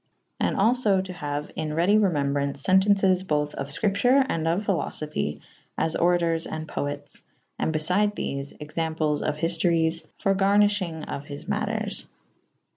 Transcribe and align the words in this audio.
And 0.39 0.57
all 0.57 0.73
fo 0.73 0.99
to 0.99 1.13
haue 1.13 1.49
in 1.55 1.73
redy 1.75 1.99
remewzbraunce 1.99 2.65
fentences 2.65 3.21
bothe 3.21 3.53
of 3.53 3.67
fcripture 3.67 4.25
and 4.27 4.47
of 4.47 4.65
philofophy 4.65 5.41
/ 5.59 5.77
as 5.85 5.95
oratours 5.95 6.47
and 6.51 6.67
poetes 6.67 7.21
/ 7.41 7.59
and 7.59 7.71
befyde 7.71 8.15
thefe 8.15 8.53
/ 8.57 8.59
examples 8.59 9.21
of 9.21 9.35
hiftoryes 9.35 10.07
/ 10.13 10.17
for 10.23 10.33
garnylThynge 10.33 11.05
6f 11.05 11.25
his 11.25 11.45
maters. 11.45 12.05